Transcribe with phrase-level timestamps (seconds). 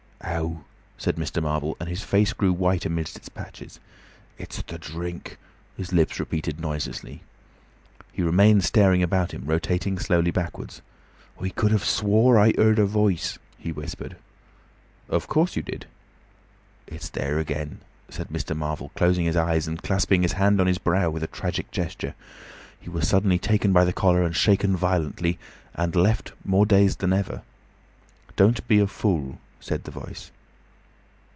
[0.23, 0.63] "Ow!"
[0.97, 1.41] said Mr.
[1.43, 3.79] Marvel, and his face grew white amidst its patches.
[4.37, 5.37] "It's the drink!"
[5.75, 7.21] his lips repeated noiselessly.
[8.13, 10.81] He remained staring about him, rotating slowly backwards.
[11.41, 14.15] "I could have swore I heard a voice," he whispered.
[15.09, 15.85] "Of course you did."
[16.87, 18.55] "It's there again," said Mr.
[18.55, 22.15] Marvel, closing his eyes and clasping his hand on his brow with a tragic gesture.
[22.79, 25.39] He was suddenly taken by the collar and shaken violently,
[25.73, 27.41] and left more dazed than ever.
[28.37, 30.31] "Don't be a fool," said the Voice.